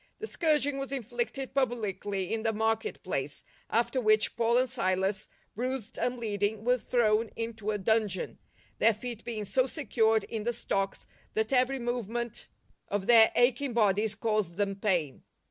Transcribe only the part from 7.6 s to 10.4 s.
a dungeon, their feet being so secured